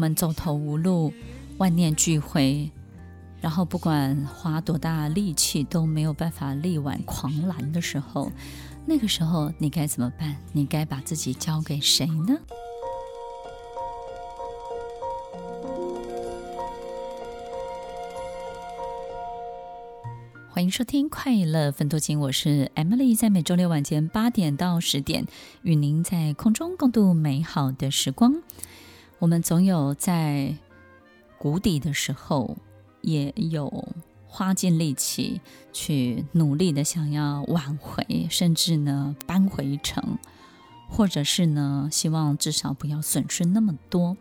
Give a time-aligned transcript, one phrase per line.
[0.00, 1.12] 们走投无路，
[1.58, 2.70] 万念俱灰，
[3.42, 8.32] 然后不管花多大力气都没有办法力挽狂澜的时候，
[8.86, 10.38] 那个时候你该怎么办？
[10.52, 12.38] 你该把自己交给谁呢？
[20.48, 25.26] 欢迎收听《快乐分多金》，我是 Emily，在每周六晚间八点到十点，
[25.62, 28.42] 与您在空中共度美好的时光。
[29.20, 30.56] 我们总有在。
[31.42, 32.58] 谷底的时候，
[33.00, 33.88] 也有
[34.26, 35.40] 花尽力气
[35.72, 40.18] 去努力的想要挽回，甚至呢扳回城，
[40.86, 44.18] 或者是呢希望至少不要损失那么多。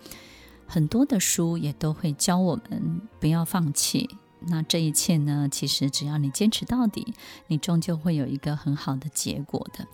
[0.65, 4.09] 很多的书也都会教我们不要放弃。
[4.39, 7.13] 那这一切呢，其实只要你坚持到底，
[7.47, 9.85] 你终究会有一个很好的结果的。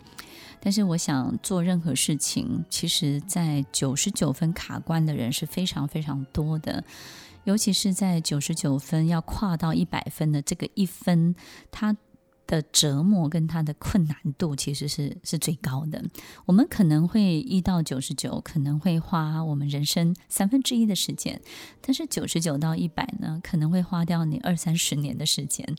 [0.66, 6.84] 但是我想做任何事情，其实在九十九分卡关的人是非常非常多的，
[7.44, 11.36] 尤其是在九十九分要跨到一百分的这个一分，
[11.70, 11.96] 它
[12.48, 16.04] 的折磨跟它的困难度其实是是最高的。
[16.48, 21.40] 我们可能会一到九十九，可能会花我们人生三分之一的时间，
[21.80, 25.76] 但是九十九到一百呢，可能会花掉你二三十年的时间，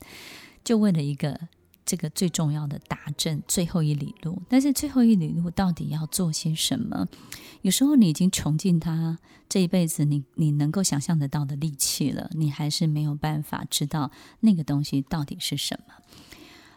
[0.63, 1.49] 就为了一个。
[1.87, 7.07] 这个最重要的达阵最后一里路，但是最后一里路到底要做些什么？
[7.61, 9.17] 有时候你已经穷尽他
[9.49, 14.11] 这一辈子你你能够想象得到的力气了，你还是没有办法知道
[14.41, 15.95] 那个东西到底是什么。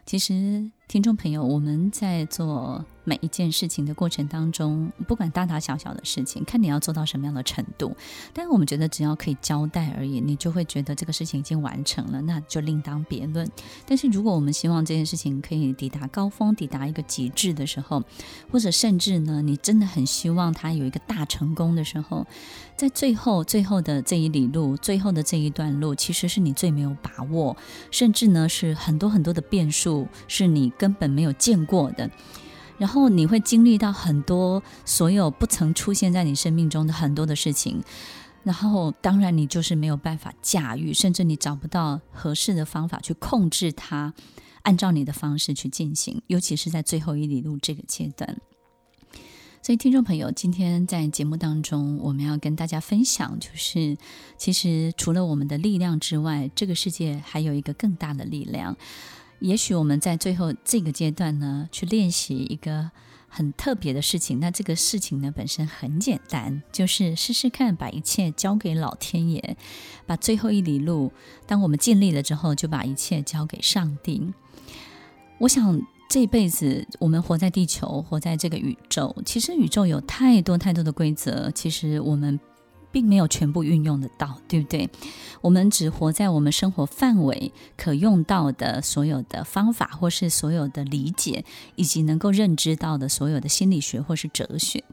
[0.06, 7.96] 其实，听众朋友，我们在做每一件事情的过程当中，不管大大小小的事情，看你要做到什么样的程度。
[8.34, 13.48] 但我们觉得，只要可以交代而已，你就会觉得这个事情已经完成了，那就另当别论。
[13.86, 18.02] 但是，如果我们希望这件事情可以抵达高峰，抵达一个极致的时候，
[18.50, 22.26] 或者甚至呢，你真的很希望它有一个大成功的时候，
[22.76, 27.56] 在最后最后的这一里路，最后的这一段路，其实是你最没有把握，
[27.92, 30.72] 甚至呢是很多很多的变数，是你。
[30.80, 32.10] 根本没有见过的，
[32.78, 37.82] 然后你会经历到很多所有不曾出现在你生命中的很多的事情，
[38.44, 44.14] 然后当然你就是没有办法驾驭，甚至你找不到合适的方法去控制它，
[44.62, 48.38] 按照你的方式去进行，尤其是在最后一里路这个阶段。
[49.62, 53.98] 所以，听众朋友，今天在节目当中，我们要跟大家分享，就是
[54.38, 58.74] 其实除了我们的力量之外，这个世界还有一个更大的力量。
[59.40, 62.90] 也许我们在最后这个阶段呢，去练习一个
[63.28, 64.38] 很特别的事情。
[64.38, 69.56] 那这个事情呢，本身很简单，就是试试看把一切交给老天爷，
[70.06, 71.12] 把最后一里路，
[71.46, 74.32] 当我们尽力了之后，就把一切交给上帝。
[75.38, 82.38] 我想这辈子我们活在地球，活在这个宇宙，其实宇宙有太多太多的规则，其实我们。
[82.92, 84.88] 并没有全部运用得到，对不对？
[85.40, 91.44] 我们只活在我们生活范围可用到的所有的方法，或是所有的理解，
[91.76, 94.84] 以及能够认知到的所有的心理学或是哲学。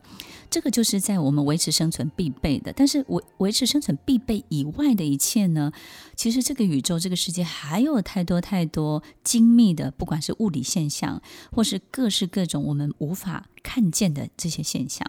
[0.49, 2.71] 这个就是在我们维持生存必备的。
[2.71, 5.73] 但是维维持生存必备以外的一切呢？
[6.15, 11.21] 其实这个宇宙、这个世界还有太多太多精密的，不管是物理现象，
[11.51, 15.05] 或是各式各种我们无法看见的这些现象。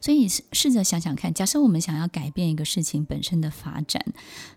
[0.00, 4.02] 所以试试着想想看，假设我们想要改变一个事情本身的发展，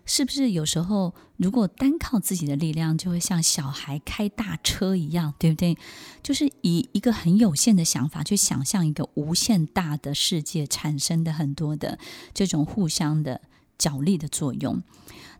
[0.06, 5.76] 是不是有时候如果单靠自己的力量，就会像小孩开大车一样，对不对？
[6.22, 11.98] 就是以一个很有限的想法去想象一个无限大的世界，产生的很多的
[12.32, 13.42] 这种互相的
[13.76, 14.82] 角力的作用。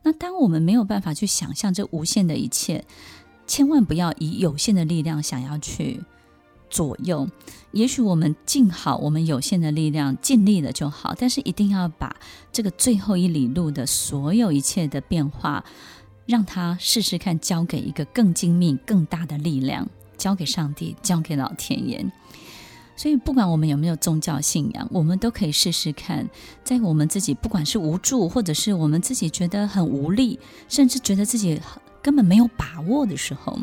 [0.03, 2.85] 那当我们没有办法去想象这无限的一切，
[3.47, 6.03] 千万不要以有限的力量想要去。
[6.75, 7.29] 左右，
[7.71, 11.15] 也许我们尽好我们有限的力量，尽力了就好。
[11.17, 12.17] 但是一定要把
[12.51, 15.65] 这个最后一里路的所有一切的变化，
[16.27, 19.89] 让他试试看，交给一个更精密、更大的力量，
[20.19, 22.05] 交给上帝，交给老天爷。
[22.97, 26.29] 所以，不管我们有没有宗教信仰，我们都可以试试看，
[26.65, 31.61] 在我们自己不管是无助，或者是我们自己觉得很无力，甚至觉得自己
[32.03, 33.57] 根本没有把握的时候。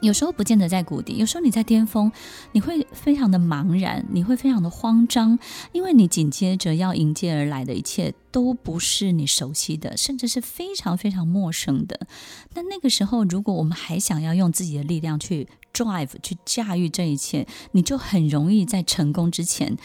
[0.00, 2.10] 有时候不见得在谷底，有时候你在巅峰，
[2.52, 5.38] 你会非常的茫然，你会非常的慌张，
[5.72, 12.06] 因为你紧接着要迎接而来的一切都不是你熟悉的，甚至是非常非常陌生的。
[12.54, 19.76] 那那个时候，如果我们还想要用自己的力量去 drive 去驾驭这一切，你就很容易在成功之前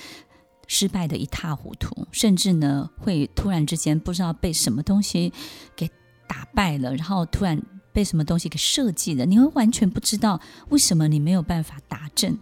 [0.67, 5.33] 失败得一塌糊涂，甚至呢会突然之间不知道被什么东西
[5.75, 5.89] 给
[6.27, 7.59] 打败了，然后突然。
[7.93, 12.37] 被什么东西给设计的，你会完全不知道为什么你没有办法达阵。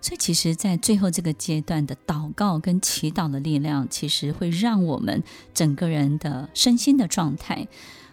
[0.00, 7.66] 所以，其实，在最后这个阶段的祷告跟祈祷的力量，其实会让我们整个人的身心的状态，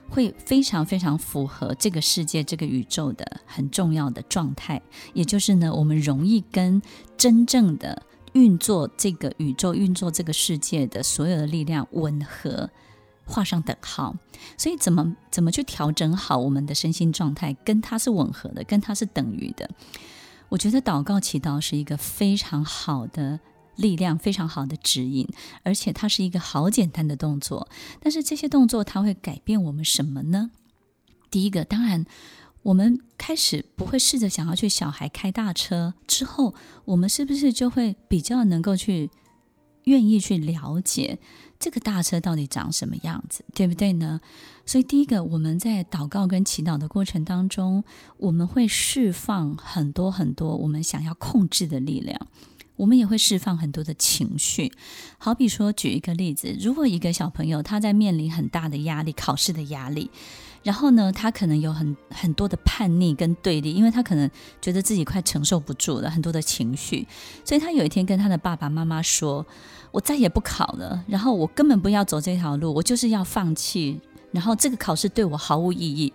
[0.10, 4.82] 会非常非常符合这个世界、这个宇宙的很重要的状态。
[5.14, 6.82] 也就是呢，我们容易跟
[7.16, 8.02] 真正的
[8.34, 12.68] 运作这个宇宙、运作这个世界的所有的力量吻合。
[13.26, 14.16] 画上等号，
[14.58, 19.70] 所以怎么怎么去调整好我们的身心状态，跟它是吻合的，跟它是等于的。
[20.50, 23.40] 我觉得祷告祈祷是一个非常好的
[23.76, 25.28] 力量，非常好的指引，
[25.64, 27.68] 而且它是一个好简单的动作。
[28.00, 30.52] 但是这些动作它会改变我们什么呢？
[31.32, 32.06] 第一个，当然
[32.62, 36.54] 我们开始不会试着想要去小孩开大车之后，
[36.86, 39.10] 我们是不是就会比较能够去
[39.86, 41.18] 愿意去了解？
[41.58, 44.20] 这个大车到底长什么样子，对不对呢？
[44.66, 47.84] 所以第一个，我们在祷告跟祈祷的过程当中，
[48.18, 52.28] 我们会释放很多很多我们想要控制的力量，
[52.76, 54.74] 我们也会释放很多的情绪。
[55.18, 60.12] 好比说，举一个例子，如果一个小朋友他在面临很大的压力，考试的压力。
[60.66, 64.28] 然后呢，他可能有很很多的叛逆跟对立，因为他可能
[64.60, 67.08] 觉得自己快承受不住了，很多的情绪，
[67.44, 69.46] 所以他有一天跟他的爸爸妈妈说
[69.94, 74.02] ：“我再也不考了，然后我根本不要走这条路，我就是要放弃，
[74.32, 76.12] 然后这个考试对我毫无意义。”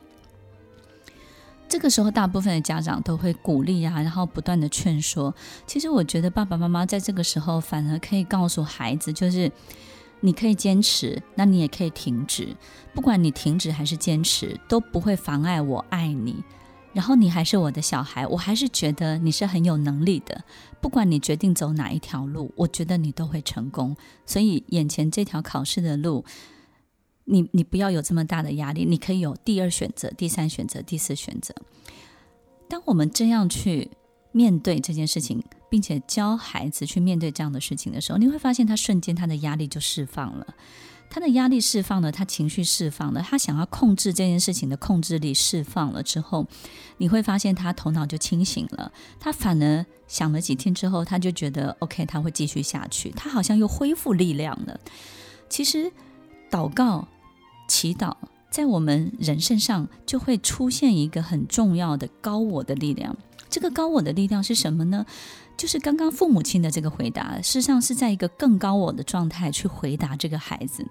[1.68, 5.32] 这个时候，大部分的家长都会鼓励啊，然后不断的劝说。
[5.64, 9.48] 其实我觉得爸爸妈妈在这个时候反而可以告诉孩子，就是。
[10.20, 12.56] 你可以坚持，那你也可以停止。
[12.94, 16.42] 不管你停止还是坚持，都不会妨碍我爱你。
[16.92, 20.44] 然后你还是我的小孩，我还是觉得你是很有能力的。
[20.80, 23.96] 不管你决定走哪一条路，我觉得你都会成功。
[24.26, 26.24] 所以眼前这条考试的路，
[27.24, 28.84] 你你不要有这么大的压力。
[28.84, 31.54] 你可以有第二选择、第三选择、第四选择。
[32.68, 33.90] 当我们这样去
[34.32, 35.42] 面对这件事情。
[35.70, 40.46] 并且教孩子去面对这样的事情的时候，你会发现他瞬间他的压力就释放了，
[41.08, 46.46] 他的压力释放了，他情绪释放了，他想要控制这件事情的控制力释放了之后，
[46.98, 54.78] 你会发现他头脑就清醒了，他反而想了几天之后，他就觉得 OK，他会继续下去，他好像又恢复力量了。
[55.48, 55.90] 其实
[56.50, 57.06] 祷告、
[57.68, 58.16] 祈祷
[58.50, 63.16] 在我们人身上就会出现一个很重要的高我的力量。
[63.50, 65.04] 这个高我的力量是什么呢？
[65.56, 70.86] 就是刚刚父母亲的这个回答，事实上是在一个更高我的状态去回答这个孩子。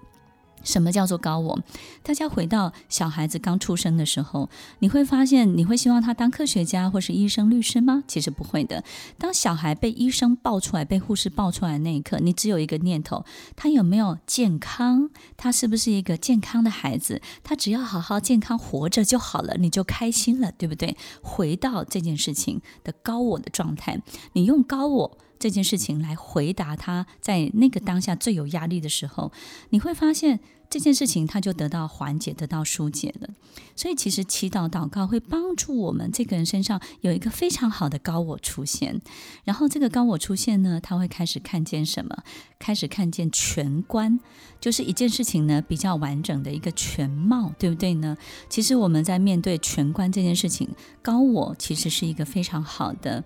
[0.62, 1.60] 什么叫做高我？
[2.02, 4.48] 大家回到小孩子刚出生的时候，
[4.80, 8.04] 你会发现，你会希望他当科学家或是医生、律师吗？
[8.06, 8.84] 其实不会的。
[9.18, 13.24] 当小孩被医生抱出来、被护士抱出来那一刻，你只有一个念头：
[13.56, 15.10] 他有没有健康？
[15.36, 17.20] 他是不是一个健康的孩子？
[17.42, 20.96] 他只要好好健康活着就好了，你就开心了，对不对？
[21.22, 24.00] 回到这件事情的高我的状态，
[24.34, 25.18] 你用高我。
[25.40, 29.32] 这件事情来回答他，在那个当下最有压力的时候，
[29.70, 33.30] 你会发现这件事情他就得到缓解，得到疏解了。
[33.74, 39.00] 所以，其实祈祷祷告会帮助我们这个人身上有一个非常好的高我出现。
[39.44, 42.22] 然后，这个高我出现呢，他会开始看见什么？
[42.58, 44.20] 开始看见全观，
[44.60, 48.14] 就是一件事情呢比较完整的一个全貌，对不对呢？
[48.50, 50.68] 其实我们在面对全观这件事情，
[51.00, 53.24] 高我其实是一个非常好的。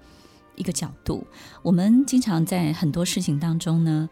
[0.57, 1.27] 一个角度，
[1.63, 4.09] 我们经常在很多事情当中呢，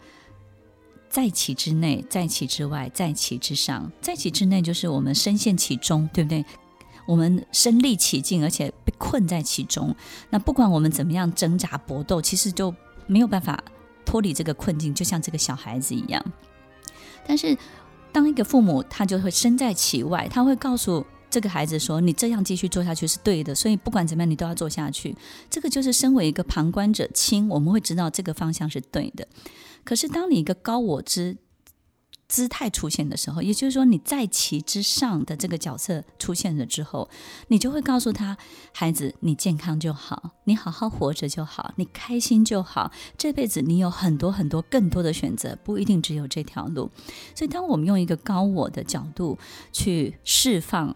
[1.08, 3.90] 在其之内，在其之外，在其之上。
[4.00, 6.44] 在其之内就是我们深陷其中，对不对？
[7.06, 9.94] 我们身历其境，而且被困在其中。
[10.30, 12.74] 那不管我们怎么样挣扎搏斗，其实就
[13.06, 13.62] 没有办法
[14.04, 16.24] 脱离这个困境，就像这个小孩子一样。
[17.26, 17.56] 但是，
[18.12, 21.04] 当一个父母，他就会身在其外，他会告诉。
[21.32, 25.16] 这个孩子说：“你这样继续做下去是对的，所以不管怎么样，你都要做下去。”
[25.48, 29.26] 这个就是身为一个旁观者清，我们会知道这个方向是对的。
[29.82, 31.38] 可是，当你一个高我之
[32.28, 37.08] 姿态出现的时候，也就是说你在其之上的这个角色出现了之后，
[37.48, 38.36] 你就会告诉他
[38.74, 42.92] ：“孩子，你健康就好，你好好活着就好，你开心就好。
[43.16, 46.90] 这辈子你有很多很多更多的选择，不一定只有这条路。”
[47.34, 49.38] 所以，当我们用一个高我的角度
[49.72, 50.94] 去释放。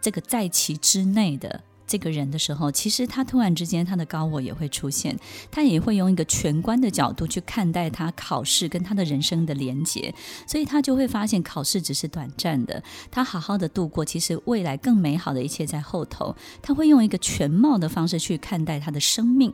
[0.00, 5.18] 这个在其之内的这个人的时候，其实他突然之间他的高我也会出现，
[5.50, 10.14] 他也会用一个全观的角度去看待他考试跟他的人生的连结，
[10.46, 16.36] 所以他就会发现考试只是短暂的，他好好的度过，其实未来更美好的一切在后头。
[16.60, 19.50] 他会用一个全貌的方式去看待他的生命。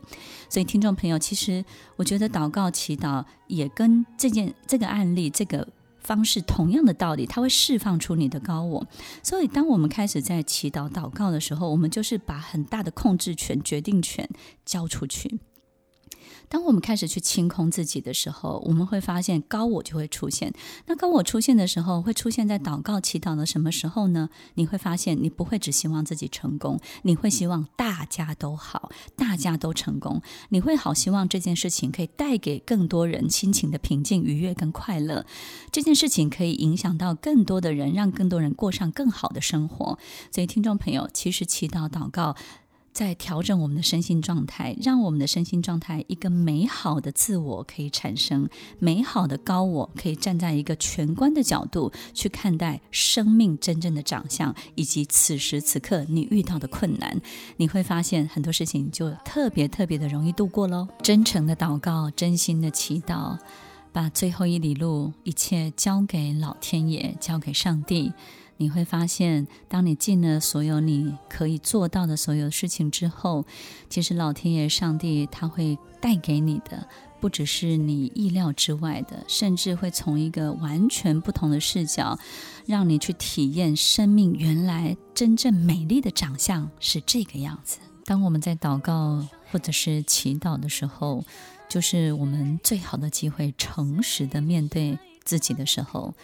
[0.49, 5.69] 所以听众朋友，其实我觉得祷告祈祷也跟这件这个案例这个。
[6.05, 8.87] 方式同样的道理，它会释放出你的高我。
[9.23, 14.29] 所以，当我们开始在祈祷祷告的时候，我们就是把很大的控制权、决定权
[14.65, 15.41] 交出去。
[16.49, 20.53] 当我们开始去清空自己的时候，我们会发现高我就会出现。
[20.87, 24.29] 那高我出现的时候，会出现在祷告祈祷的什么时候呢？
[24.55, 30.23] 你会发现，你不会只希望自己成功，你会希望大家都好，大家都成功。
[30.51, 35.25] 你会好希望这件事情可以带给更多人心情的平静、愉悦跟快乐。
[35.73, 39.99] 这件事情可以影响到更多的人，让更多人过上更好的生活。
[40.31, 42.37] 所以，听众朋友，其实祈祷祷告。
[42.95, 48.49] 在调整我们的身心状态，让我们的身心状态一个美好的自我可以产生，
[48.79, 57.21] 美好的高我可以站在一个全观的角度去看待生命真正的长相，以及此时此刻你遇到的困难，
[57.57, 60.87] 你会发现很多事情就特别特别的容易度过喽。
[61.03, 63.37] 真诚的祷告，真心的祈祷，
[63.93, 68.13] 把最后一里路一切交给老天爷，交给上帝。
[68.57, 73.45] 你会发现，当你尽了所有你可以做到的所有事情之后，
[73.91, 76.87] 其实老天爷、上帝他会带给你的，
[77.21, 82.19] 不只是你意料之外的，甚至会从一个完全不同的视角，
[82.67, 87.79] 让你去体验生命原来真正美丽的长相是这个样子。
[88.05, 91.25] 当我们在祷告或者是祈祷的时候，
[91.69, 96.15] 就是我们最好的机会，诚实的面对自己的时候。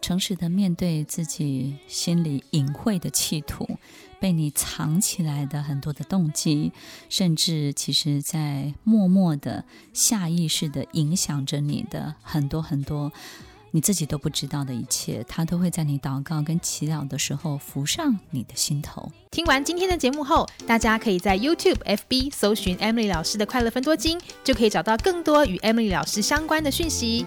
[0.00, 3.78] 诚实的面对自己心里隐晦的企图，
[4.20, 6.72] 被你藏起来的很多的动机，
[7.08, 13.12] 甚至其实在默默的、下意识的影响着你的很多很多
[13.70, 19.12] 你自己都不知道的一切，它都会在你祷告跟祈祷的时候浮上你的心头。
[19.30, 27.26] 听完今天的节目后，大家可以在 YouTube、FB 搜寻 Emily 老师的快乐分多金，就可以找到更多与 Emily 老师相关的讯息。